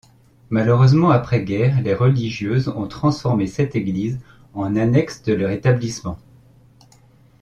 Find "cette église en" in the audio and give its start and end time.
3.45-4.75